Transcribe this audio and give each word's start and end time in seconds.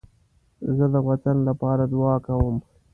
زه 0.75 0.85
د 0.93 0.95
وطن 1.09 1.37
لپاره 1.49 1.83
دعا 1.93 2.15
کوم 2.25 2.55